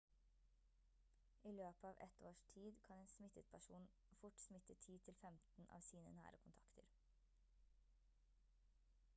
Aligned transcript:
i 1.49 1.51
løpet 1.57 1.83
av 1.89 1.99
ett 2.05 2.21
års 2.29 2.41
tid 2.53 2.79
kan 2.87 3.03
en 3.03 3.11
smittet 3.11 3.51
person 3.51 3.85
fort 4.23 4.41
smitte 4.45 4.79
10 4.87 4.97
til 5.09 5.19
15 5.29 5.69
av 5.79 5.85
sine 5.91 6.15
nære 6.21 6.41
kontakter 6.47 6.89